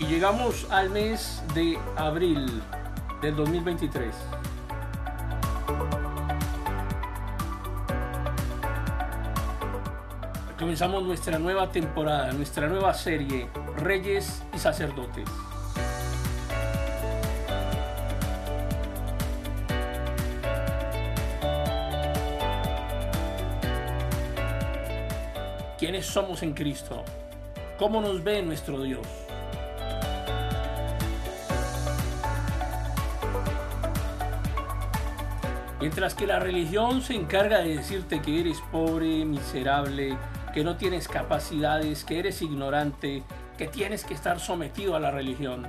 [0.00, 2.62] Y llegamos al mes de abril
[3.20, 4.14] del 2023.
[10.58, 13.46] Comenzamos nuestra nueva temporada, nuestra nueva serie,
[13.76, 15.28] Reyes y Sacerdotes.
[25.78, 27.04] ¿Quiénes somos en Cristo?
[27.78, 29.06] ¿Cómo nos ve nuestro Dios?
[35.80, 40.14] Mientras que la religión se encarga de decirte que eres pobre, miserable,
[40.52, 43.22] que no tienes capacidades, que eres ignorante,
[43.56, 45.66] que tienes que estar sometido a la religión.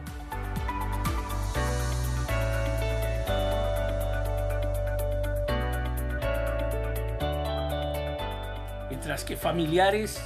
[8.89, 10.21] Mientras que familiares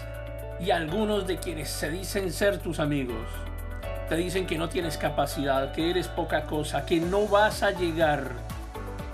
[0.59, 3.27] y algunos de quienes se dicen ser tus amigos
[4.09, 8.31] te dicen que no tienes capacidad, que eres poca cosa, que no vas a llegar,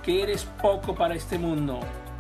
[0.04, 1.80] que eres poco para este mundo,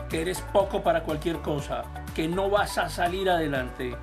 [0.09, 3.95] que eres poco para cualquier cosa, que no vas a salir adelante.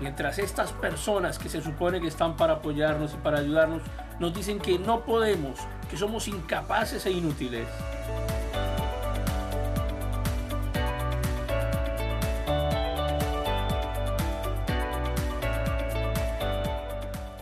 [0.00, 3.82] Mientras estas personas que se supone que están para apoyarnos y para ayudarnos,
[4.18, 5.58] nos dicen que no podemos,
[5.90, 7.68] que somos incapaces e inútiles.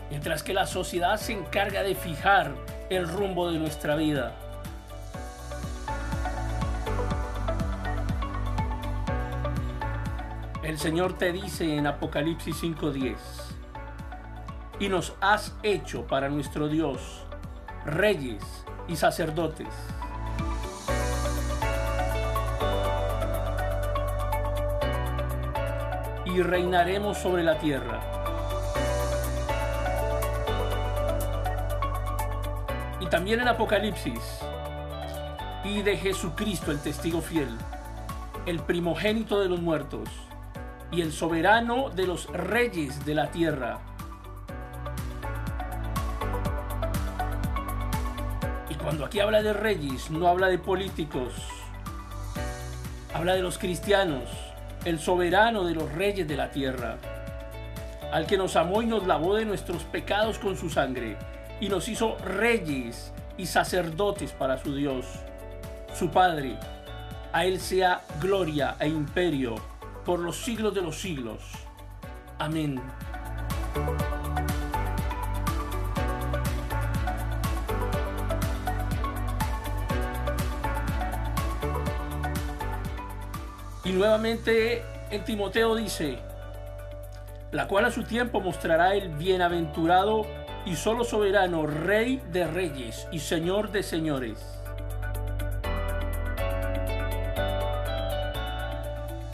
[0.09, 2.51] Mientras que la sociedad se encarga de fijar
[2.89, 4.35] el rumbo de nuestra vida.
[10.69, 13.17] El Señor te dice en Apocalipsis 5:10,
[14.79, 17.25] y nos has hecho para nuestro Dios
[17.85, 18.43] reyes
[18.87, 19.67] y sacerdotes.
[26.25, 27.99] Y reinaremos sobre la tierra.
[32.99, 34.39] Y también en Apocalipsis,
[35.63, 37.57] y de Jesucristo el testigo fiel,
[38.45, 40.28] el primogénito de los muertos
[40.91, 43.79] y el soberano de los reyes de la tierra.
[48.69, 51.33] Y cuando aquí habla de reyes, no habla de políticos,
[53.13, 54.23] habla de los cristianos,
[54.85, 56.97] el soberano de los reyes de la tierra,
[58.11, 61.17] al que nos amó y nos lavó de nuestros pecados con su sangre,
[61.59, 65.05] y nos hizo reyes y sacerdotes para su Dios,
[65.93, 66.57] su Padre.
[67.31, 69.55] A Él sea gloria e imperio
[70.05, 71.39] por los siglos de los siglos.
[72.37, 72.81] Amén.
[83.83, 86.19] Y nuevamente en Timoteo dice,
[87.51, 90.25] la cual a su tiempo mostrará el bienaventurado
[90.65, 94.58] y solo soberano Rey de reyes y Señor de señores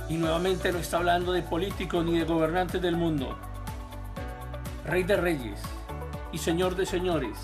[0.07, 3.35] Y nuevamente no está hablando de políticos ni de gobernantes del mundo.
[4.85, 5.59] Rey de reyes
[6.31, 7.38] y Señor de señores.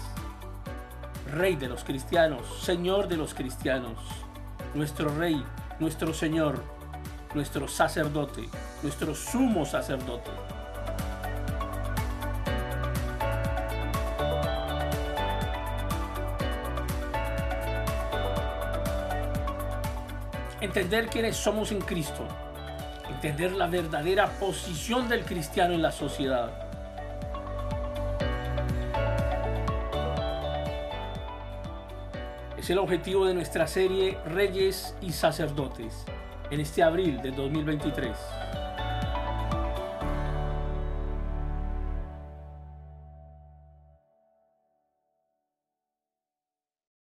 [1.31, 3.97] Rey de los cristianos, Señor de los cristianos.
[4.75, 5.43] Nuestro Rey,
[5.79, 6.61] nuestro Señor,
[7.33, 8.47] nuestro sacerdote,
[8.83, 10.29] nuestro sumo sacerdote.
[20.61, 22.27] Entender quiénes somos en Cristo
[23.11, 26.51] entender la verdadera posición del cristiano en la sociedad.
[32.57, 36.05] Es el objetivo de nuestra serie Reyes y Sacerdotes
[36.51, 38.15] en este abril de 2023.